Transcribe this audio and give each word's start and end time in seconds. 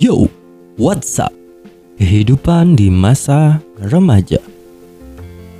Yo, 0.00 0.32
what's 0.80 1.20
up? 1.20 1.28
Kehidupan 2.00 2.72
di 2.72 2.88
masa 2.88 3.60
remaja. 3.84 4.40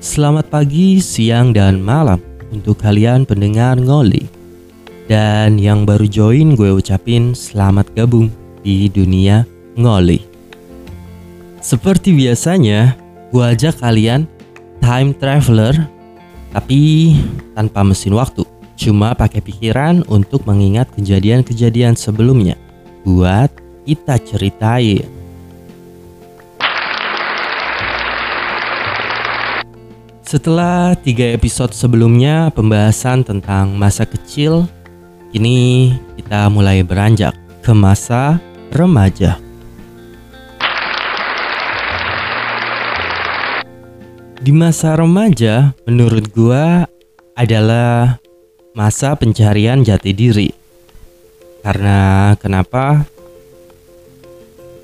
Selamat 0.01 0.49
pagi, 0.49 0.97
siang, 0.97 1.53
dan 1.53 1.77
malam 1.77 2.25
untuk 2.49 2.81
kalian 2.81 3.29
pendengar 3.29 3.77
ngoli. 3.77 4.25
Dan 5.13 5.61
yang 5.61 5.85
baru 5.85 6.09
join 6.09 6.57
gue 6.57 6.73
ucapin 6.73 7.37
selamat 7.37 7.93
gabung 7.93 8.33
di 8.65 8.89
dunia 8.89 9.45
ngoli. 9.77 10.25
Seperti 11.61 12.17
biasanya, 12.17 12.97
gue 13.37 13.45
ajak 13.45 13.77
kalian 13.85 14.25
time 14.81 15.13
traveler 15.21 15.77
tapi 16.57 17.13
tanpa 17.53 17.85
mesin 17.85 18.17
waktu. 18.17 18.49
Cuma 18.81 19.13
pakai 19.13 19.45
pikiran 19.45 20.01
untuk 20.09 20.49
mengingat 20.49 20.89
kejadian-kejadian 20.97 21.93
sebelumnya. 21.93 22.57
Buat 23.05 23.69
kita 23.91 24.23
ceritain. 24.23 25.03
Setelah 30.23 30.95
tiga 30.95 31.27
episode 31.35 31.75
sebelumnya 31.75 32.55
pembahasan 32.55 33.27
tentang 33.27 33.75
masa 33.75 34.07
kecil, 34.07 34.71
kini 35.35 35.91
kita 36.15 36.47
mulai 36.47 36.87
beranjak 36.87 37.35
ke 37.67 37.75
masa 37.75 38.39
remaja. 38.71 39.43
Di 44.39 44.55
masa 44.55 44.95
remaja, 44.95 45.75
menurut 45.83 46.31
gua 46.31 46.87
adalah 47.35 48.23
masa 48.71 49.19
pencarian 49.19 49.83
jati 49.83 50.15
diri. 50.15 50.49
Karena 51.67 52.33
kenapa? 52.39 53.03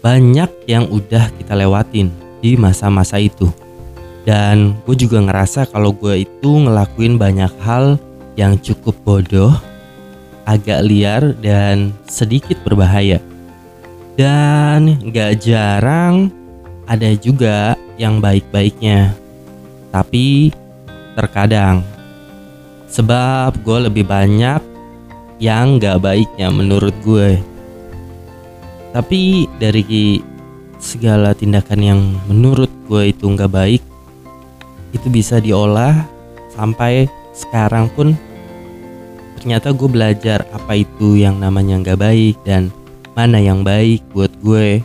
Banyak 0.07 0.71
yang 0.71 0.87
udah 0.87 1.35
kita 1.35 1.59
lewatin 1.59 2.15
di 2.39 2.55
masa-masa 2.55 3.19
itu. 3.19 3.51
Dan 4.23 4.79
gue 4.87 4.95
juga 4.95 5.19
ngerasa 5.19 5.67
kalau 5.67 5.91
gue 5.91 6.23
itu 6.23 6.51
ngelakuin 6.63 7.19
banyak 7.19 7.51
hal 7.67 7.99
yang 8.39 8.55
cukup 8.55 8.95
bodoh, 9.03 9.51
agak 10.47 10.87
liar 10.87 11.35
dan 11.43 11.91
sedikit 12.07 12.55
berbahaya. 12.63 13.19
Dan 14.15 15.11
gak 15.11 15.43
jarang 15.43 16.31
ada 16.87 17.11
juga 17.19 17.75
yang 17.99 18.23
baik-baiknya. 18.23 19.11
Tapi 19.91 20.55
terkadang 21.19 21.83
sebab 22.87 23.59
gue 23.59 23.91
lebih 23.91 24.07
banyak 24.07 24.63
yang 25.43 25.83
gak 25.83 25.99
baiknya 25.99 26.47
menurut 26.55 26.95
gue. 27.03 27.56
Tapi 28.97 29.45
dari 29.61 30.25
segala 30.81 31.37
tindakan 31.37 31.81
yang 31.85 32.01
menurut 32.33 32.73
gue 32.89 33.13
itu 33.13 33.29
gak 33.37 33.53
baik, 33.53 33.85
itu 34.97 35.13
bisa 35.13 35.37
diolah 35.37 36.09
sampai 36.57 37.05
sekarang 37.37 37.93
pun 37.93 38.17
ternyata 39.37 39.77
gue 39.77 39.85
belajar 39.85 40.49
apa 40.49 40.81
itu 40.81 41.21
yang 41.21 41.37
namanya 41.37 41.77
nggak 41.85 42.01
baik 42.01 42.37
dan 42.49 42.73
mana 43.13 43.37
yang 43.37 43.61
baik 43.61 44.01
buat 44.17 44.33
gue. 44.41 44.81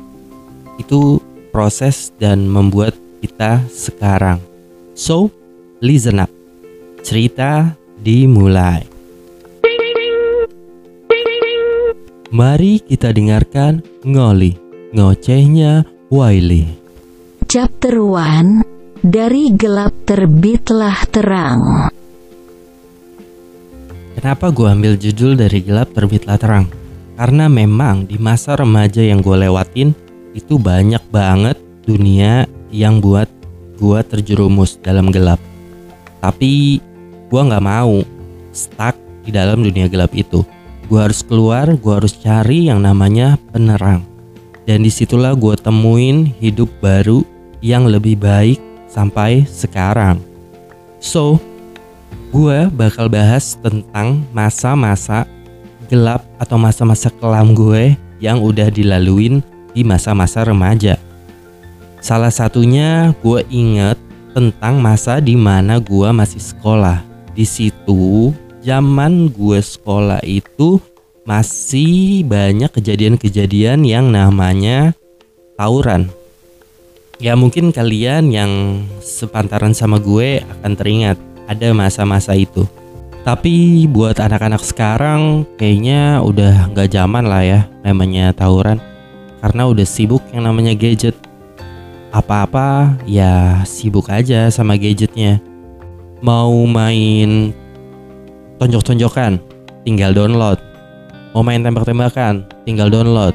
Itu 0.75 1.23
proses 1.55 2.11
dan 2.19 2.51
membuat 2.51 2.91
kita 3.23 3.63
sekarang. 3.71 4.43
So 4.91 5.31
listen 5.79 6.19
up. 6.19 6.31
Cerita 6.99 7.71
dimulai 8.03 8.90
mari 12.31 12.79
kita 12.79 13.11
dengarkan 13.11 13.83
ngoli 14.07 14.55
ngocehnya 14.95 15.83
Wiley 16.07 16.63
Chapter 17.51 17.99
1 17.99 19.03
Dari 19.03 19.51
gelap 19.51 19.91
terbitlah 20.07 20.95
terang 21.11 21.91
Kenapa 24.15 24.47
gue 24.47 24.63
ambil 24.63 24.95
judul 24.95 25.35
dari 25.35 25.59
gelap 25.59 25.91
terbitlah 25.91 26.39
terang? 26.39 26.71
Karena 27.19 27.51
memang 27.51 28.07
di 28.07 28.15
masa 28.15 28.55
remaja 28.55 29.03
yang 29.03 29.19
gue 29.19 29.35
lewatin 29.35 29.91
itu 30.31 30.55
banyak 30.55 31.03
banget 31.11 31.59
dunia 31.83 32.47
yang 32.71 33.03
buat 33.03 33.27
gue 33.75 33.99
terjerumus 34.07 34.79
dalam 34.79 35.11
gelap. 35.11 35.39
Tapi 36.23 36.79
gue 37.27 37.41
nggak 37.43 37.65
mau 37.65 37.99
stuck 38.55 38.95
di 39.27 39.35
dalam 39.35 39.59
dunia 39.63 39.91
gelap 39.91 40.15
itu. 40.15 40.60
Gue 40.91 40.99
harus 40.99 41.23
keluar, 41.23 41.71
gue 41.71 41.93
harus 41.95 42.11
cari 42.19 42.67
yang 42.67 42.83
namanya 42.83 43.39
penerang. 43.55 44.03
Dan 44.67 44.83
di 44.83 44.91
situlah 44.91 45.31
gue 45.39 45.55
temuin 45.55 46.27
hidup 46.43 46.67
baru 46.83 47.23
yang 47.63 47.87
lebih 47.87 48.19
baik 48.19 48.59
sampai 48.91 49.47
sekarang. 49.47 50.19
So, 50.99 51.39
gue 52.35 52.67
bakal 52.75 53.07
bahas 53.07 53.55
tentang 53.63 54.27
masa-masa 54.35 55.23
gelap 55.87 56.27
atau 56.35 56.59
masa-masa 56.59 57.07
kelam 57.07 57.55
gue 57.55 57.95
yang 58.19 58.43
udah 58.43 58.67
dilaluin 58.67 59.39
di 59.71 59.87
masa-masa 59.87 60.43
remaja. 60.43 60.99
Salah 62.03 62.35
satunya 62.35 63.15
gue 63.23 63.47
inget 63.47 63.95
tentang 64.35 64.83
masa 64.83 65.23
di 65.23 65.39
mana 65.39 65.79
gue 65.79 66.11
masih 66.11 66.43
sekolah. 66.43 66.99
Di 67.31 67.47
situ 67.47 68.35
zaman 68.61 69.33
gue 69.33 69.59
sekolah 69.59 70.21
itu 70.21 70.77
masih 71.25 72.25
banyak 72.25 72.69
kejadian-kejadian 72.69 73.85
yang 73.85 74.13
namanya 74.13 74.93
tawuran. 75.57 76.09
Ya 77.21 77.37
mungkin 77.37 77.69
kalian 77.69 78.33
yang 78.33 78.81
sepantaran 79.01 79.77
sama 79.77 80.01
gue 80.01 80.41
akan 80.41 80.73
teringat 80.73 81.17
ada 81.45 81.69
masa-masa 81.73 82.33
itu. 82.33 82.65
Tapi 83.21 83.85
buat 83.85 84.17
anak-anak 84.17 84.65
sekarang 84.65 85.45
kayaknya 85.61 86.25
udah 86.25 86.73
nggak 86.73 86.89
zaman 86.89 87.29
lah 87.29 87.45
ya 87.45 87.61
namanya 87.85 88.33
tawuran. 88.33 88.81
Karena 89.41 89.69
udah 89.69 89.85
sibuk 89.85 90.25
yang 90.33 90.49
namanya 90.49 90.73
gadget. 90.73 91.13
Apa-apa 92.09 92.97
ya 93.05 93.61
sibuk 93.69 94.09
aja 94.09 94.49
sama 94.49 94.73
gadgetnya. 94.73 95.37
Mau 96.25 96.65
main 96.65 97.53
tonjok-tonjokan, 98.61 99.41
tinggal 99.81 100.13
download. 100.13 100.61
Mau 101.33 101.41
main 101.41 101.65
tembak-tembakan, 101.65 102.45
tinggal 102.69 102.93
download. 102.93 103.33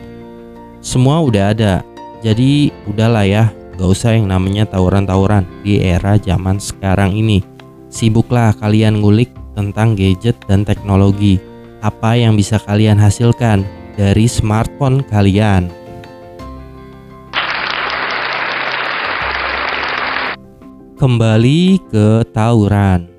Semua 0.79 1.19
udah 1.19 1.51
ada. 1.51 1.83
Jadi 2.23 2.71
udahlah 2.87 3.27
ya, 3.27 3.51
Gak 3.77 3.93
usah 3.93 4.17
yang 4.17 4.33
namanya 4.33 4.65
tawuran-tawuran 4.65 5.45
di 5.61 5.85
era 5.85 6.17
zaman 6.17 6.57
sekarang 6.57 7.13
ini. 7.13 7.45
Sibuklah 7.93 8.57
kalian 8.57 9.05
ngulik 9.05 9.29
tentang 9.53 9.93
gadget 9.93 10.33
dan 10.49 10.65
teknologi. 10.65 11.37
Apa 11.85 12.17
yang 12.17 12.41
bisa 12.41 12.57
kalian 12.57 12.97
hasilkan 12.97 13.69
dari 14.01 14.25
smartphone 14.25 15.05
kalian. 15.13 15.69
Kembali 20.97 21.77
ke 21.93 22.25
tawuran. 22.33 23.13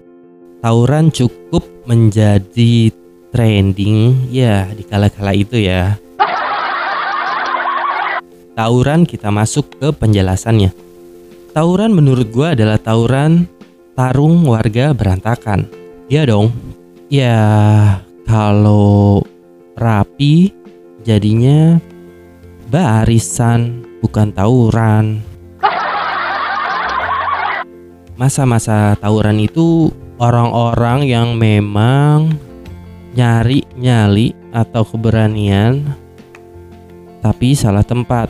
Tawuran 0.65 1.13
cukup 1.13 1.76
menjadi 1.87 2.91
trending 3.31 4.27
ya 4.29 4.67
di 4.75 4.83
kala-kala 4.83 5.31
itu 5.31 5.57
ya 5.63 5.95
tawuran 8.57 9.05
kita 9.05 9.29
masuk 9.29 9.77
ke 9.77 9.93
penjelasannya. 9.93 10.73
Tawuran 11.53 11.93
menurut 11.93 12.33
gue 12.33 12.57
adalah 12.57 12.81
tawuran 12.81 13.45
tarung 13.93 14.41
warga 14.49 14.97
berantakan. 14.97 15.69
Ya 16.09 16.25
dong. 16.25 16.49
Ya 17.13 17.37
kalau 18.25 19.21
rapi 19.77 20.49
jadinya 21.05 21.77
barisan 22.73 23.85
bukan 24.01 24.33
tawuran. 24.33 25.21
Masa-masa 28.17 28.97
tawuran 28.97 29.37
itu 29.37 29.93
orang-orang 30.17 31.05
yang 31.05 31.37
memang 31.37 32.33
nyari 33.13 33.65
nyali 33.77 34.33
atau 34.53 34.85
keberanian 34.85 35.85
tapi 37.21 37.57
salah 37.57 37.85
tempat 37.85 38.29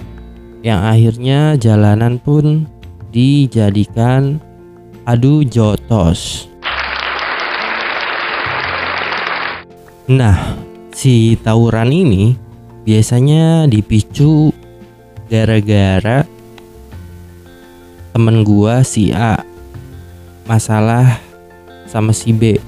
yang 0.63 0.83
akhirnya 0.83 1.55
jalanan 1.59 2.19
pun 2.19 2.67
dijadikan 3.11 4.39
adu 5.07 5.47
jotos. 5.47 6.51
Nah, 10.07 10.55
si 10.95 11.35
tawuran 11.39 11.91
ini 11.91 12.35
biasanya 12.87 13.67
dipicu 13.67 14.55
gara-gara 15.27 16.23
temen 18.15 18.47
gua 18.47 18.81
si 18.87 19.11
A 19.11 19.43
masalah 20.47 21.26
sama 21.87 22.11
si 22.11 22.35
B. 22.35 22.59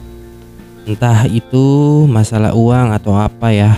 Entah 0.88 1.28
itu 1.30 1.66
masalah 2.10 2.56
uang 2.56 2.96
atau 2.96 3.14
apa 3.14 3.54
ya. 3.54 3.78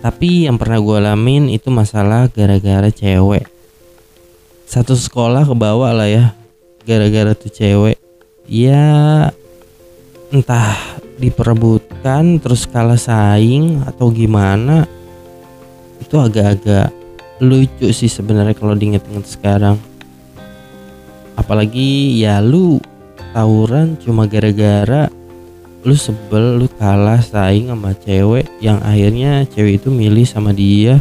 Tapi 0.00 0.48
yang 0.48 0.56
pernah 0.56 0.80
gue 0.80 0.96
alamin 0.96 1.52
itu 1.52 1.68
masalah 1.68 2.30
gara-gara 2.32 2.88
cewek. 2.88 3.44
Satu 4.64 4.96
sekolah 4.96 5.44
ke 5.44 5.52
bawah 5.52 5.92
lah 5.92 6.08
ya, 6.08 6.32
gara-gara 6.88 7.36
tuh 7.36 7.52
cewek. 7.52 8.00
Ya 8.48 9.28
entah 10.32 10.78
diperebutkan 11.20 12.40
terus 12.40 12.64
kalah 12.64 12.96
saing 12.96 13.84
atau 13.84 14.08
gimana. 14.08 14.88
Itu 16.00 16.16
agak-agak 16.16 16.96
lucu 17.44 17.92
sih 17.92 18.08
sebenarnya 18.08 18.56
kalau 18.56 18.72
diinget-inget 18.72 19.28
sekarang. 19.28 19.76
Apalagi 21.36 22.16
ya 22.16 22.40
lu 22.40 22.80
tawuran 23.30 23.94
cuma 24.02 24.26
gara-gara 24.26 25.10
lu 25.80 25.96
sebel 25.96 26.60
lu 26.60 26.68
kalah 26.76 27.24
saing 27.24 27.72
sama 27.72 27.96
cewek 27.96 28.44
yang 28.60 28.76
akhirnya 28.84 29.48
cewek 29.48 29.80
itu 29.80 29.88
milih 29.88 30.28
sama 30.28 30.52
dia. 30.52 31.00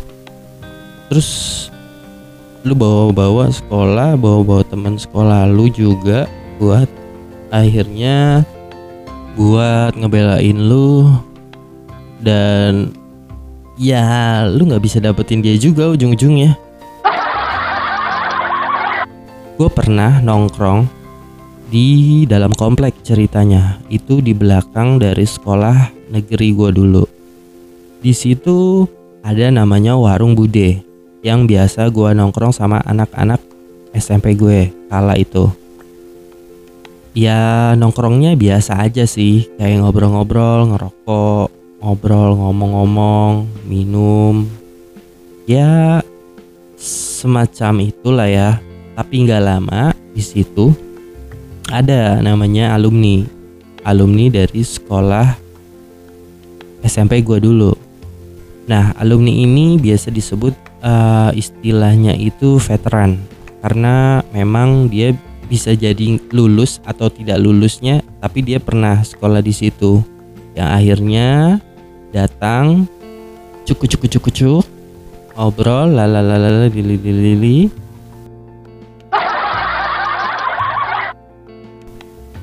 Terus 1.11 1.67
lu 2.63 2.75
bawa-bawa 2.75 3.51
sekolah 3.51 4.15
bawa-bawa 4.15 4.63
teman 4.63 4.95
sekolah 4.95 5.51
lu 5.51 5.67
juga 5.67 6.31
buat 6.59 6.87
akhirnya 7.51 8.47
buat 9.35 9.99
ngebelain 9.99 10.55
lu. 10.55 11.11
Dan 12.19 12.95
ya 13.75 14.43
lu 14.47 14.67
nggak 14.67 14.83
bisa 14.83 15.03
dapetin 15.03 15.43
dia 15.43 15.59
juga 15.59 15.91
ujung-ujungnya. 15.91 16.55
Gue 19.59 19.67
pernah 19.67 20.23
nongkrong 20.23 20.98
di 21.69 22.25
dalam 22.25 22.49
komplek 22.57 23.05
ceritanya 23.05 23.77
itu 23.93 24.25
di 24.25 24.33
belakang 24.33 24.97
dari 24.97 25.23
sekolah 25.23 26.09
negeri 26.09 26.49
gua 26.57 26.73
dulu. 26.73 27.05
Di 28.01 28.09
situ 28.09 28.89
ada 29.21 29.53
namanya 29.53 29.93
warung 29.93 30.33
bude 30.33 30.81
yang 31.21 31.45
biasa 31.45 31.93
gua 31.93 32.17
nongkrong 32.17 32.49
sama 32.49 32.81
anak-anak 32.81 33.37
SMP 33.93 34.37
gue 34.37 34.69
kala 34.89 35.17
itu. 35.17 35.49
Ya 37.17 37.73
nongkrongnya 37.77 38.37
biasa 38.37 38.85
aja 38.85 39.09
sih 39.09 39.49
kayak 39.57 39.81
ngobrol-ngobrol 39.81 40.73
ngerokok 40.73 41.47
ngobrol 41.81 42.37
ngomong-ngomong 42.37 43.49
minum. 43.65 44.45
Ya 45.49 46.01
semacam 46.77 47.89
itulah 47.89 48.29
ya. 48.29 48.49
Tapi 48.93 49.25
nggak 49.25 49.43
lama 49.43 49.95
di 50.11 50.19
situ 50.19 50.88
ada 51.69 52.19
namanya 52.19 52.73
alumni. 52.75 53.25
Alumni 53.87 54.27
dari 54.27 54.61
sekolah 54.61 55.39
SMP 56.83 57.23
gue 57.23 57.39
dulu. 57.39 57.71
Nah 58.67 58.93
alumni 58.99 59.31
ini 59.31 59.79
biasa 59.79 60.11
disebut 60.11 60.53
uh, 60.83 61.31
istilahnya 61.33 62.13
itu 62.17 62.59
veteran. 62.59 63.17
Karena 63.63 64.23
memang 64.35 64.91
dia 64.91 65.15
bisa 65.49 65.73
jadi 65.73 66.21
lulus 66.29 66.77
atau 66.85 67.09
tidak 67.09 67.41
lulusnya 67.41 68.05
tapi 68.21 68.45
dia 68.45 68.59
pernah 68.61 69.01
sekolah 69.01 69.41
di 69.41 69.53
situ. 69.55 70.03
Yang 70.53 70.69
akhirnya 70.69 71.27
datang 72.11 72.85
cukup 73.69 73.87
cukup 73.95 74.09
cukup 74.17 74.33
cukup 74.33 74.65
ngobrol 75.39 75.87
lalalala 75.93 76.67
lili 76.67 76.97
lili 76.99 77.59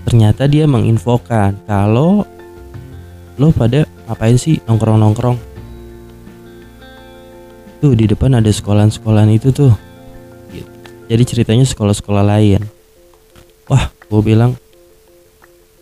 ternyata 0.06 0.47
dia 0.47 0.70
menginfokan 0.70 1.58
kalau 1.67 2.23
lo 3.37 3.50
pada 3.50 3.85
ngapain 4.06 4.38
sih 4.38 4.62
nongkrong-nongkrong? 4.64 5.37
Tuh 7.82 7.93
di 7.93 8.06
depan 8.06 8.38
ada 8.38 8.49
sekolahan-sekolahan 8.49 9.35
itu 9.35 9.50
tuh. 9.50 9.75
Jadi 11.06 11.23
ceritanya 11.23 11.67
sekolah-sekolah 11.67 12.25
lain. 12.25 12.62
Wah 13.67 13.91
gue 14.06 14.23
bilang 14.23 14.55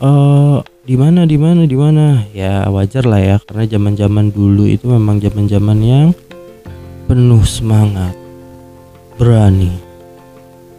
eh 0.01 0.59
di 0.85 0.97
mana 0.97 1.29
di 1.29 1.37
mana 1.37 1.69
di 1.69 1.77
mana? 1.77 2.25
Ya 2.33 2.65
wajar 2.73 3.05
lah 3.05 3.21
ya 3.21 3.37
karena 3.45 3.69
zaman-zaman 3.69 4.33
dulu 4.33 4.65
itu 4.65 4.89
memang 4.89 5.21
zaman-zaman 5.21 5.79
yang 5.85 6.09
penuh 7.05 7.45
semangat 7.45 8.17
berani 9.21 9.71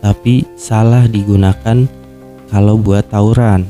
tapi 0.01 0.45
salah 0.53 1.09
digunakan 1.09 1.89
kalau 2.49 2.77
buat 2.77 3.05
tawuran. 3.09 3.65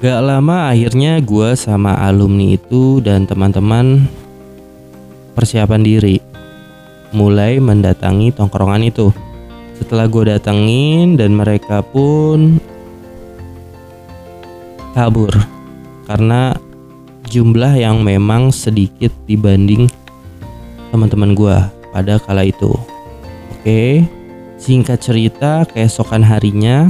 Gak 0.00 0.20
lama 0.24 0.72
akhirnya 0.72 1.20
gue 1.20 1.52
sama 1.60 1.92
alumni 2.00 2.56
itu 2.56 3.04
dan 3.04 3.28
teman-teman 3.28 4.08
persiapan 5.36 5.84
diri 5.84 6.16
mulai 7.12 7.60
mendatangi 7.60 8.32
tongkrongan 8.32 8.88
itu. 8.88 9.12
Setelah 9.76 10.08
gue 10.08 10.24
datengin 10.32 11.20
dan 11.20 11.36
mereka 11.36 11.84
pun 11.84 12.56
kabur 14.96 15.36
karena 16.08 16.56
jumlah 17.28 17.76
yang 17.76 18.00
memang 18.00 18.50
sedikit 18.50 19.12
dibanding 19.28 19.84
teman-teman 20.90 21.36
gue 21.36 21.56
pada 21.92 22.16
kala 22.24 22.48
itu. 22.48 22.72
Oke, 23.60 24.08
singkat 24.56 25.04
cerita 25.04 25.68
keesokan 25.68 26.24
harinya 26.24 26.88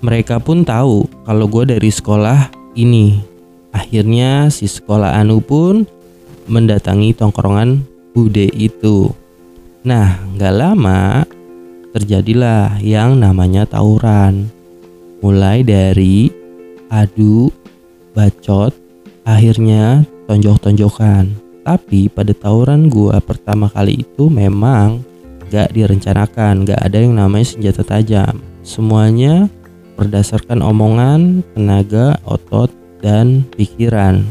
mereka 0.00 0.40
pun 0.40 0.64
tahu 0.64 1.04
kalau 1.28 1.44
gue 1.44 1.76
dari 1.76 1.92
sekolah 1.92 2.48
ini. 2.72 3.20
Akhirnya 3.76 4.48
si 4.48 4.64
sekolah 4.64 5.20
Anu 5.20 5.44
pun 5.44 5.84
mendatangi 6.48 7.12
tongkrongan 7.12 7.84
Bude 8.16 8.48
itu. 8.56 9.12
Nah, 9.84 10.16
nggak 10.32 10.56
lama 10.56 11.28
terjadilah 11.92 12.80
yang 12.80 13.20
namanya 13.20 13.68
tawuran. 13.68 14.48
Mulai 15.20 15.60
dari 15.60 16.32
adu, 16.88 17.52
bacot, 18.16 18.72
akhirnya 19.28 20.08
tonjok-tonjokan. 20.24 21.49
Tapi 21.70 22.10
pada 22.10 22.34
tawuran 22.34 22.90
gua 22.90 23.22
pertama 23.22 23.70
kali 23.70 24.02
itu 24.02 24.26
memang 24.26 25.06
gak 25.54 25.70
direncanakan, 25.70 26.66
gak 26.66 26.82
ada 26.82 26.98
yang 26.98 27.14
namanya 27.14 27.46
senjata 27.46 27.86
tajam. 27.86 28.42
Semuanya 28.66 29.46
berdasarkan 29.94 30.66
omongan, 30.66 31.46
tenaga, 31.54 32.18
otot, 32.26 32.74
dan 32.98 33.46
pikiran. 33.54 34.26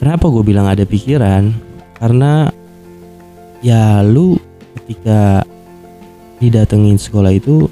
Kenapa 0.00 0.32
gue 0.32 0.40
bilang 0.40 0.64
ada 0.64 0.88
pikiran? 0.88 1.52
Karena 2.00 2.48
ya 3.60 4.00
lu 4.00 4.40
ketika 4.80 5.44
didatengin 6.40 6.96
sekolah 6.96 7.36
itu 7.36 7.68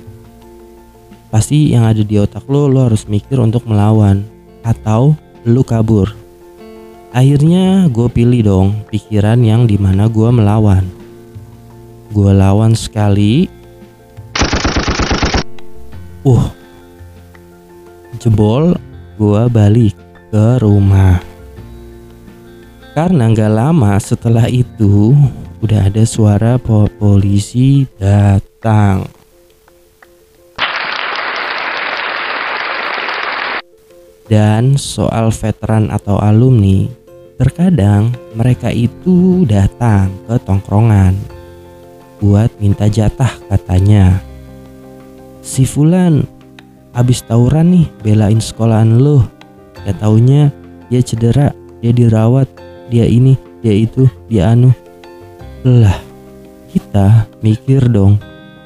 pasti 1.33 1.73
yang 1.73 1.89
ada 1.89 2.05
di 2.05 2.21
otak 2.21 2.45
lo 2.53 2.69
lo 2.69 2.85
harus 2.85 3.09
mikir 3.09 3.41
untuk 3.41 3.65
melawan 3.65 4.29
atau 4.61 5.17
lu 5.49 5.65
kabur 5.65 6.26
Akhirnya 7.17 7.89
gue 7.89 8.13
pilih 8.13 8.45
dong 8.45 8.69
pikiran 8.93 9.41
yang 9.41 9.65
di 9.65 9.81
mana 9.81 10.05
gue 10.05 10.29
melawan. 10.29 10.85
Gue 12.13 12.29
lawan 12.29 12.77
sekali. 12.77 13.49
Uh, 16.21 16.45
jebol 18.21 18.77
gue 19.17 19.43
balik 19.49 19.97
ke 20.29 20.61
rumah. 20.61 21.17
Karena 22.93 23.33
nggak 23.33 23.49
lama 23.65 23.97
setelah 23.97 24.53
itu 24.53 25.17
udah 25.65 25.89
ada 25.89 26.05
suara 26.05 26.61
polisi 27.01 27.89
datang. 27.97 29.09
Dan 34.29 34.77
soal 34.77 35.33
veteran 35.33 35.89
atau 35.89 36.21
alumni 36.21 37.06
Terkadang 37.37 38.17
mereka 38.33 38.73
itu 38.73 39.45
datang 39.45 40.09
ke 40.25 40.41
tongkrongan 40.41 41.13
buat 42.17 42.49
minta 42.57 42.89
jatah 42.89 43.29
katanya. 43.53 44.25
Si 45.45 45.69
Fulan 45.69 46.25
abis 46.97 47.21
tawuran 47.29 47.77
nih 47.77 47.87
belain 48.01 48.41
sekolahan 48.41 48.97
lo. 48.97 49.29
Ya 49.85 49.93
taunya 50.01 50.49
dia 50.89 51.05
cedera, 51.05 51.53
dia 51.85 51.93
dirawat, 51.93 52.49
dia 52.89 53.05
ini, 53.05 53.37
dia 53.61 53.85
itu, 53.85 54.09
dia 54.33 54.57
anu. 54.57 54.73
Lah, 55.61 56.01
kita 56.73 57.29
mikir 57.45 57.85
dong. 57.93 58.17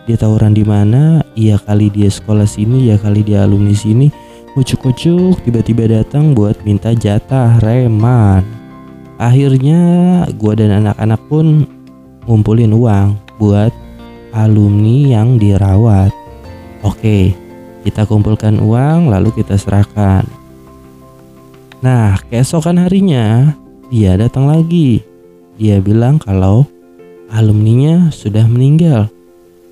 Dia 0.07 0.15
tawuran 0.15 0.55
di 0.55 0.63
mana? 0.63 1.27
Iya 1.35 1.59
kali 1.59 1.91
dia 1.91 2.07
sekolah 2.07 2.47
sini, 2.47 2.87
ya 2.87 3.03
kali 3.03 3.27
dia 3.27 3.43
alumni 3.43 3.75
sini. 3.75 4.15
Ucuk-ucuk 4.55 5.43
tiba-tiba 5.43 5.91
datang 5.91 6.39
buat 6.39 6.63
minta 6.63 6.95
jatah 6.95 7.59
reman. 7.59 8.60
Akhirnya 9.21 9.81
gue 10.33 10.53
dan 10.57 10.81
anak-anak 10.81 11.21
pun 11.29 11.69
ngumpulin 12.25 12.73
uang 12.73 13.21
buat 13.37 13.69
alumni 14.33 15.21
yang 15.21 15.37
dirawat. 15.37 16.09
Oke, 16.81 17.37
Kita 17.81 18.05
kumpulkan 18.05 18.61
uang 18.61 19.09
lalu 19.09 19.33
kita 19.41 19.57
serahkan. 19.57 20.25
Nah, 21.81 22.21
keesokan 22.29 22.77
harinya 22.77 23.57
dia 23.89 24.21
datang 24.21 24.53
lagi. 24.53 25.01
Dia 25.57 25.81
bilang 25.81 26.21
kalau 26.21 26.69
alumninya 27.33 28.13
sudah 28.13 28.45
meninggal. 28.45 29.09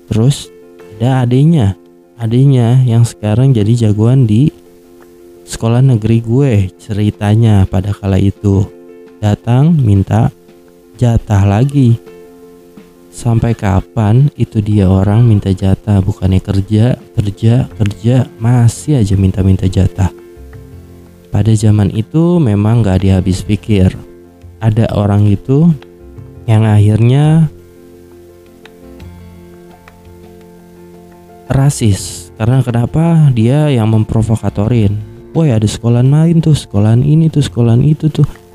Terus 0.09 0.49
ada 0.97 1.21
adiknya. 1.21 1.77
Adiknya 2.17 2.81
yang 2.81 3.05
sekarang 3.05 3.53
jadi 3.53 3.89
jagoan 3.89 4.25
di 4.25 4.49
sekolah 5.45 5.85
negeri 5.85 6.17
gue 6.25 6.53
ceritanya 6.81 7.69
pada 7.69 7.93
kala 7.93 8.17
itu. 8.17 8.78
Datang 9.19 9.75
minta 9.75 10.31
jatah 10.95 11.43
lagi. 11.43 11.99
Sampai 13.11 13.51
kapan 13.51 14.31
itu 14.39 14.63
dia 14.63 14.87
orang 14.87 15.27
minta 15.27 15.51
jatah 15.51 15.99
bukannya 15.99 16.39
kerja, 16.39 16.95
kerja, 17.19 17.67
kerja, 17.75 18.31
masih 18.39 19.03
aja 19.03 19.19
minta-minta 19.19 19.67
jatah. 19.67 20.07
Pada 21.35 21.51
zaman 21.51 21.91
itu 21.91 22.39
memang 22.39 22.79
gak 22.79 23.03
dihabis 23.03 23.43
pikir. 23.43 23.91
Ada 24.63 24.87
orang 24.95 25.27
itu 25.27 25.67
yang 26.47 26.63
akhirnya 26.63 27.51
rasis. 31.51 32.31
Karena 32.39 32.63
kenapa? 32.63 33.27
Dia 33.35 33.67
yang 33.67 33.91
memprovokatorin. 33.91 34.95
Woi 35.35 35.51
ada 35.51 35.67
sekolahan 35.67 36.07
lain 36.07 36.39
tuh, 36.39 36.55
sekolahan 36.55 37.03
ini 37.03 37.27
tuh, 37.27 37.43
sekolahan 37.43 37.83
itu 37.83 38.07
tuh. 38.07 38.48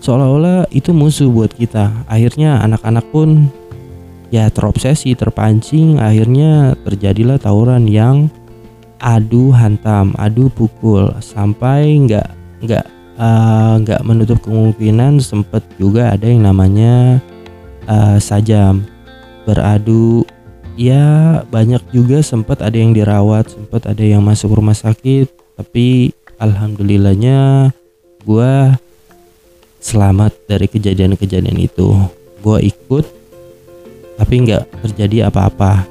Seolah-olah 0.00 0.64
itu 0.72 0.96
musuh 0.96 1.28
buat 1.28 1.52
kita. 1.52 1.92
Akhirnya 2.08 2.64
anak-anak 2.64 3.04
pun 3.12 3.52
ya 4.32 4.48
terobsesi 4.48 5.12
terpancing. 5.12 6.00
Akhirnya 6.00 6.72
terjadilah 6.88 7.36
tawuran 7.36 7.84
yang 7.84 8.32
adu 8.96 9.52
hantam 9.52 10.16
adu 10.16 10.48
pukul. 10.48 11.12
Sampai 11.20 12.00
nggak 12.00 12.28
nggak 12.64 12.84
eh, 13.20 13.72
nggak 13.84 14.00
uh, 14.00 14.06
menutup 14.08 14.40
kemungkinan 14.40 15.20
sempet 15.20 15.60
juga 15.76 16.16
ada 16.16 16.24
yang 16.24 16.48
namanya 16.48 17.20
uh, 17.84 18.16
sajam. 18.16 18.88
Beradu 19.44 20.24
ya 20.80 21.44
banyak 21.52 21.84
juga 21.92 22.24
sempat 22.24 22.64
ada 22.64 22.80
yang 22.80 22.96
dirawat 22.96 23.52
sempat 23.52 23.84
ada 23.84 24.00
yang 24.00 24.24
masuk 24.24 24.56
rumah 24.56 24.72
sakit. 24.72 25.28
Tapi 25.60 26.16
alhamdulillahnya 26.40 27.68
gue 28.24 28.52
selamat 29.80 30.36
dari 30.44 30.68
kejadian-kejadian 30.68 31.56
itu 31.56 31.96
gue 32.44 32.58
ikut 32.68 33.04
tapi 34.20 34.44
nggak 34.44 34.68
terjadi 34.84 35.32
apa-apa. 35.32 35.88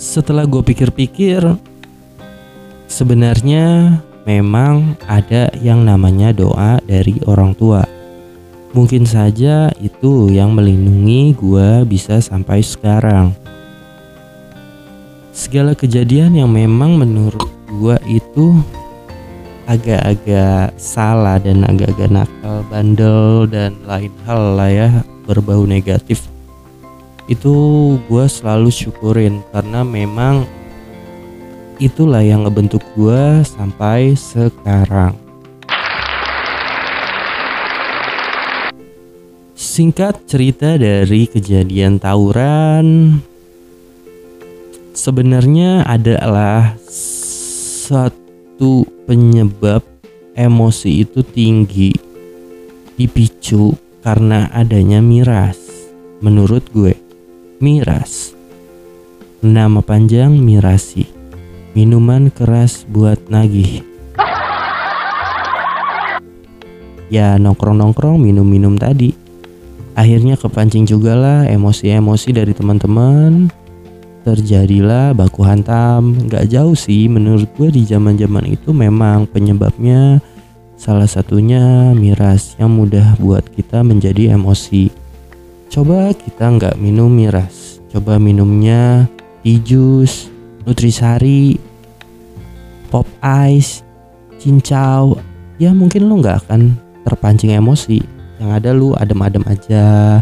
Setelah 0.00 0.48
gue 0.48 0.64
pikir-pikir, 0.64 1.44
sebenarnya 2.88 4.00
memang 4.24 4.96
ada 5.04 5.52
yang 5.60 5.84
namanya 5.84 6.32
doa 6.32 6.80
dari 6.80 7.20
orang 7.28 7.52
tua. 7.52 7.84
Mungkin 8.72 9.04
saja 9.04 9.68
itu 9.76 10.32
yang 10.32 10.56
melindungi 10.56 11.36
gue 11.36 11.84
bisa 11.84 12.24
sampai 12.24 12.64
sekarang. 12.64 13.36
Segala 15.36 15.76
kejadian 15.76 16.40
yang 16.40 16.48
memang 16.48 16.96
menurut 16.96 17.59
gue 17.70 17.96
itu 18.10 18.58
agak-agak 19.70 20.74
salah 20.74 21.38
dan 21.38 21.62
agak-agak 21.62 22.10
nakal, 22.10 22.66
bandel 22.66 23.46
dan 23.46 23.78
lain 23.86 24.10
hal 24.26 24.58
lah 24.58 24.70
ya 24.70 24.90
berbau 25.30 25.62
negatif 25.62 26.26
itu 27.30 27.54
gue 28.10 28.26
selalu 28.26 28.74
syukurin 28.74 29.38
karena 29.54 29.86
memang 29.86 30.42
itulah 31.78 32.26
yang 32.26 32.42
ngebentuk 32.42 32.82
gue 32.98 33.46
sampai 33.46 34.18
sekarang. 34.18 35.14
Singkat 39.54 40.26
cerita 40.26 40.74
dari 40.74 41.30
kejadian 41.30 42.02
tawuran 42.02 43.22
sebenarnya 44.90 45.86
adalah 45.86 46.74
satu 47.90 48.86
penyebab 49.10 49.82
emosi 50.38 51.02
itu 51.02 51.26
tinggi 51.26 51.90
dipicu 52.94 53.74
karena 54.06 54.46
adanya 54.54 55.02
miras. 55.02 55.58
Menurut 56.22 56.62
gue, 56.70 56.94
miras. 57.58 58.30
Nama 59.42 59.82
panjang 59.82 60.38
mirasi. 60.38 61.08
Minuman 61.74 62.30
keras 62.30 62.86
buat 62.86 63.18
nagih. 63.26 63.82
Ya 67.10 67.34
nongkrong-nongkrong 67.42 68.22
minum-minum 68.22 68.78
tadi. 68.78 69.18
Akhirnya 69.98 70.38
kepancing 70.38 70.86
juga 70.86 71.18
lah 71.18 71.40
emosi-emosi 71.50 72.30
dari 72.30 72.54
teman-teman 72.54 73.50
terjadilah 74.22 75.16
baku 75.16 75.44
hantam. 75.44 76.28
Nggak 76.28 76.48
jauh 76.52 76.76
sih 76.76 77.08
menurut 77.08 77.48
gue 77.56 77.68
di 77.72 77.82
zaman 77.88 78.16
zaman 78.16 78.44
itu 78.48 78.70
memang 78.70 79.24
penyebabnya 79.28 80.20
salah 80.80 81.04
satunya 81.04 81.92
miras 81.92 82.56
yang 82.56 82.72
mudah 82.72 83.16
buat 83.20 83.44
kita 83.52 83.84
menjadi 83.84 84.36
emosi. 84.36 84.88
Coba 85.70 86.10
kita 86.16 86.48
nggak 86.50 86.76
minum 86.80 87.12
miras. 87.12 87.78
Coba 87.92 88.16
minumnya 88.16 89.06
tea 89.44 89.60
jus 89.60 90.32
nutrisari 90.64 91.60
pop 92.88 93.06
ice 93.22 93.84
cincau. 94.40 95.20
Ya 95.60 95.76
mungkin 95.76 96.08
lo 96.08 96.16
nggak 96.18 96.48
akan 96.48 96.74
terpancing 97.04 97.52
emosi. 97.52 98.00
Yang 98.40 98.50
ada 98.56 98.70
lu 98.72 98.96
adem-adem 98.96 99.44
aja. 99.44 100.18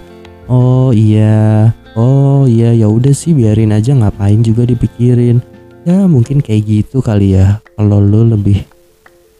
Oh 0.50 0.90
iya 0.90 1.71
oh 1.99 2.47
iya 2.47 2.71
ya 2.71 2.87
udah 2.87 3.11
sih 3.11 3.35
biarin 3.35 3.75
aja 3.75 3.90
ngapain 3.99 4.38
juga 4.47 4.62
dipikirin. 4.62 5.43
Ya 5.83 6.07
mungkin 6.07 6.38
kayak 6.38 6.62
gitu 6.62 7.02
kali 7.02 7.35
ya. 7.35 7.59
Kalau 7.75 7.99
lo 7.99 8.23
lebih 8.23 8.62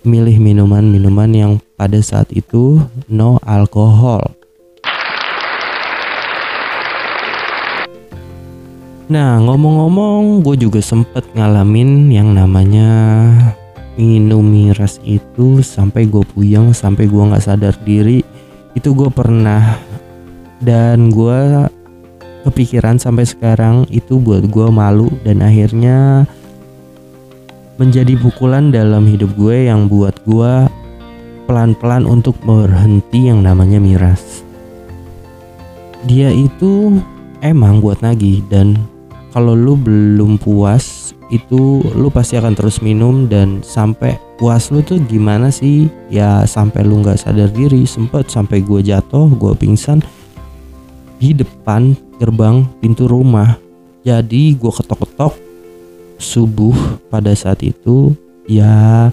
milih 0.03 0.43
minuman-minuman 0.43 1.31
yang 1.31 1.53
pada 1.79 2.03
saat 2.03 2.27
itu 2.35 2.83
no 3.07 3.39
alkohol. 3.47 4.35
Nah 9.09 9.41
ngomong-ngomong 9.41 10.45
gue 10.45 10.69
juga 10.69 10.85
sempet 10.85 11.25
ngalamin 11.33 12.13
yang 12.13 12.37
namanya 12.37 12.91
minum 13.97 14.45
miras 14.45 15.01
itu 15.01 15.65
sampai 15.65 16.05
gue 16.05 16.21
puyeng 16.37 16.77
sampai 16.77 17.09
gue 17.09 17.23
nggak 17.23 17.45
sadar 17.45 17.75
diri. 17.87 18.21
Itu 18.77 18.93
gue 18.93 19.09
pernah 19.09 19.81
dan 20.61 21.09
gue 21.09 21.71
kepikiran 22.47 23.01
sampai 23.01 23.27
sekarang 23.27 23.89
itu 23.91 24.21
buat 24.21 24.47
gue 24.47 24.69
malu 24.71 25.11
dan 25.27 25.43
akhirnya 25.43 26.29
menjadi 27.79 28.19
pukulan 28.19 28.75
dalam 28.75 29.07
hidup 29.07 29.31
gue 29.39 29.71
yang 29.71 29.87
buat 29.87 30.15
gue 30.27 30.67
pelan-pelan 31.47 32.05
untuk 32.05 32.37
berhenti 32.45 33.31
yang 33.31 33.41
namanya 33.41 33.81
miras. 33.81 34.43
Dia 36.05 36.29
itu 36.35 36.99
emang 37.41 37.81
buat 37.81 38.03
nagih 38.03 38.43
dan 38.51 38.77
kalau 39.31 39.55
lu 39.55 39.79
belum 39.79 40.37
puas 40.43 41.15
itu 41.29 41.85
lu 41.93 42.09
pasti 42.09 42.41
akan 42.41 42.57
terus 42.57 42.81
minum 42.81 43.29
dan 43.29 43.61
sampai 43.61 44.17
puas 44.41 44.73
lu 44.73 44.81
tuh 44.81 44.97
gimana 45.07 45.53
sih 45.53 45.87
ya 46.09 46.49
sampai 46.49 46.83
lu 46.89 47.05
nggak 47.05 47.21
sadar 47.21 47.53
diri 47.53 47.85
sempet 47.85 48.33
sampai 48.33 48.65
gue 48.65 48.81
jatuh 48.81 49.29
gue 49.37 49.53
pingsan 49.53 50.01
di 51.21 51.37
depan 51.37 51.93
gerbang 52.19 52.67
pintu 52.83 53.07
rumah. 53.07 53.57
Jadi 54.03 54.59
gue 54.59 54.73
ketok-ketok 54.75 55.35
subuh 56.19 56.75
pada 57.09 57.31
saat 57.33 57.63
itu 57.63 58.11
ya 58.51 59.09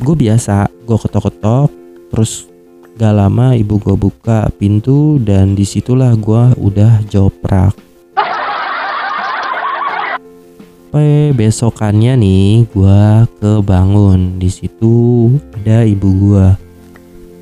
gue 0.00 0.14
biasa 0.16 0.72
gue 0.88 0.96
ketok-ketok 0.96 1.68
terus 2.08 2.48
gak 2.96 3.12
lama 3.16 3.52
ibu 3.52 3.76
gue 3.76 3.96
buka 3.96 4.48
pintu 4.56 5.20
dan 5.20 5.52
di 5.52 5.68
situlah 5.68 6.16
gue 6.16 6.56
udah 6.56 7.04
joprak. 7.08 7.76
Sampai 10.90 11.30
besokannya 11.30 12.18
nih 12.18 12.66
gue 12.74 13.02
kebangun. 13.38 14.42
Di 14.42 14.50
situ 14.50 15.30
ada 15.54 15.86
ibu 15.86 16.10
gue 16.10 16.46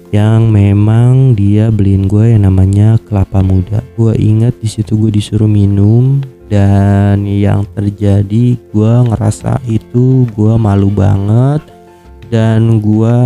yang 0.08 0.48
memang 0.48 1.36
dia 1.36 1.68
beliin 1.68 2.08
gue 2.08 2.32
yang 2.32 2.48
namanya 2.48 2.96
kelapa 3.04 3.44
muda. 3.44 3.84
Gue 3.96 4.16
ingat 4.16 4.56
di 4.60 4.68
situ 4.68 4.96
gue 4.96 5.12
disuruh 5.12 5.48
minum 5.48 6.24
dan 6.48 7.28
yang 7.28 7.68
terjadi 7.76 8.56
gue 8.56 8.92
ngerasa 9.12 9.60
itu 9.68 10.24
gue 10.32 10.54
malu 10.56 10.88
banget 10.88 11.60
dan 12.32 12.80
gue 12.80 13.16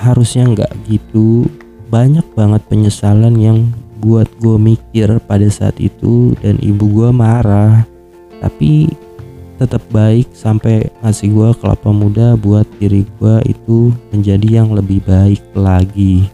harusnya 0.00 0.48
nggak 0.48 0.72
gitu 0.88 1.44
banyak 1.92 2.24
banget 2.32 2.64
penyesalan 2.68 3.36
yang 3.36 3.68
buat 4.00 4.28
gue 4.40 4.56
mikir 4.56 5.20
pada 5.24 5.48
saat 5.48 5.76
itu 5.80 6.36
dan 6.40 6.60
ibu 6.60 6.88
gue 6.88 7.10
marah 7.12 7.84
tapi 8.40 8.88
tetap 9.56 9.82
baik 9.88 10.28
sampai 10.36 10.92
ngasih 11.00 11.32
gue 11.32 11.50
kelapa 11.60 11.90
muda 11.90 12.36
buat 12.36 12.68
diri 12.76 13.08
gue 13.16 13.36
itu 13.48 13.92
menjadi 14.12 14.62
yang 14.62 14.76
lebih 14.76 15.00
baik 15.04 15.42
lagi 15.56 16.28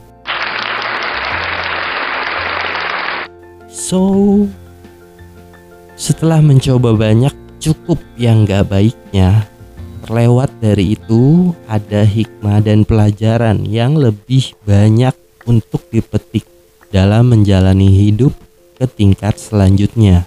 so 3.71 4.45
setelah 5.95 6.43
mencoba 6.43 6.99
banyak 6.99 7.35
cukup 7.63 8.03
yang 8.19 8.43
gak 8.43 8.67
baiknya 8.67 9.47
terlewat 10.03 10.51
dari 10.59 10.99
itu 10.99 11.55
ada 11.71 12.03
hikmah 12.03 12.59
dan 12.59 12.83
pelajaran 12.83 13.63
yang 13.63 13.95
lebih 13.95 14.51
banyak 14.67 15.15
untuk 15.47 15.87
dipetik 15.91 16.43
dalam 16.91 17.31
menjalani 17.33 17.89
hidup 17.89 18.35
ke 18.77 18.85
tingkat 18.91 19.39
selanjutnya. 19.39 20.27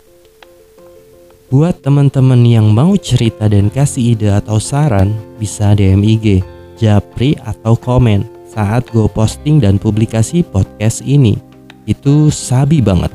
Buat 1.45 1.85
teman-teman 1.85 2.41
yang 2.41 2.73
mau 2.73 2.97
cerita 2.97 3.45
dan 3.45 3.69
kasih 3.69 4.17
ide 4.17 4.33
atau 4.33 4.57
saran, 4.57 5.13
bisa 5.37 5.77
DM 5.77 6.01
IG, 6.01 6.41
Japri 6.73 7.37
atau 7.45 7.77
komen 7.77 8.25
saat 8.49 8.89
gue 8.89 9.05
posting 9.05 9.61
dan 9.61 9.77
publikasi 9.77 10.41
podcast 10.41 11.05
ini. 11.05 11.37
Itu 11.85 12.33
sabi 12.33 12.81
banget. 12.81 13.13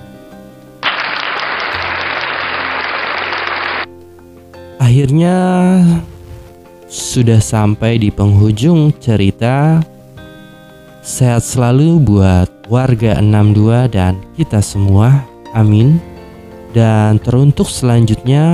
Akhirnya 4.78 5.36
sudah 6.86 7.42
sampai 7.42 7.98
di 7.98 8.14
penghujung 8.14 8.94
cerita. 9.02 9.82
Sehat 11.02 11.42
selalu 11.42 11.98
buat 11.98 12.46
warga 12.70 13.18
62 13.18 13.90
dan 13.90 14.22
kita 14.38 14.62
semua. 14.62 15.26
Amin. 15.50 16.09
Dan 16.70 17.18
teruntuk 17.18 17.66
selanjutnya 17.66 18.46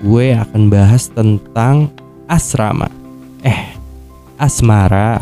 gue 0.00 0.32
akan 0.32 0.72
bahas 0.72 1.12
tentang 1.12 1.92
asrama. 2.24 2.88
Eh, 3.44 3.76
asmara. 4.40 5.20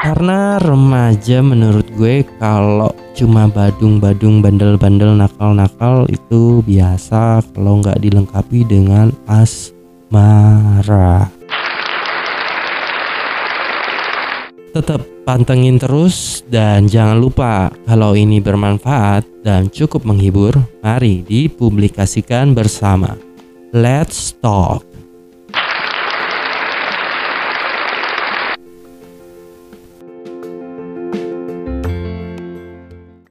Karena 0.00 0.58
remaja 0.58 1.44
menurut 1.44 1.86
gue 1.94 2.24
kalau 2.40 2.90
cuma 3.12 3.46
badung-badung 3.46 4.40
bandel-bandel 4.40 5.12
nakal-nakal 5.12 6.08
itu 6.08 6.64
biasa 6.64 7.44
kalau 7.52 7.84
nggak 7.84 8.00
dilengkapi 8.00 8.64
dengan 8.64 9.12
asmara. 9.28 11.28
Tetap 14.72 15.19
pantengin 15.30 15.78
terus 15.78 16.42
dan 16.50 16.90
jangan 16.90 17.14
lupa 17.14 17.70
kalau 17.86 18.18
ini 18.18 18.42
bermanfaat 18.42 19.46
dan 19.46 19.70
cukup 19.70 20.02
menghibur, 20.02 20.50
mari 20.82 21.22
dipublikasikan 21.22 22.50
bersama. 22.50 23.14
Let's 23.70 24.34
talk. 24.42 24.89